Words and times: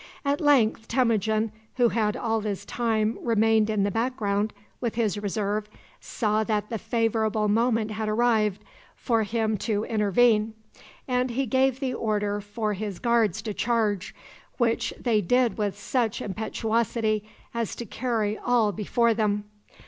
At 0.25 0.41
length 0.41 0.87
Temujin, 0.87 1.51
who 1.75 1.89
had 1.89 2.17
all 2.17 2.41
this 2.41 2.65
time 2.65 3.19
remained 3.21 3.69
in 3.69 3.83
the 3.83 3.91
background 3.91 4.51
with 4.79 4.95
his 4.95 5.15
reserve, 5.19 5.69
saw 5.99 6.43
that 6.43 6.71
the 6.71 6.79
favorable 6.79 7.47
moment 7.47 7.91
had 7.91 8.09
arrived 8.09 8.63
for 8.95 9.21
him 9.21 9.57
to 9.57 9.83
intervene, 9.83 10.55
and 11.07 11.29
he 11.29 11.45
gave 11.45 11.79
the 11.79 11.93
order 11.93 12.41
for 12.41 12.73
his 12.73 12.97
guards 12.97 13.43
to 13.43 13.53
charge, 13.53 14.15
which 14.57 14.91
they 14.99 15.21
did 15.21 15.59
with 15.59 15.77
such 15.77 16.19
impetuosity 16.19 17.23
as 17.53 17.75
to 17.75 17.85
carry 17.85 18.39
all 18.39 18.71
before 18.71 19.13
them. 19.13 19.43